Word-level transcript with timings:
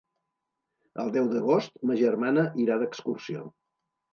El 1.03 1.11
deu 1.17 1.27
d'agost 1.35 1.77
ma 1.91 1.99
germana 2.01 2.49
irà 2.65 2.79
d'excursió. 2.85 3.45